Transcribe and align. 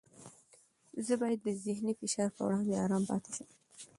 زه 1.05 1.13
باید 1.21 1.39
د 1.43 1.47
ذهني 1.65 1.93
فشار 1.99 2.29
په 2.35 2.41
وړاندې 2.47 2.73
ارام 2.83 3.03
پاتې 3.09 3.31
شم. 3.35 3.49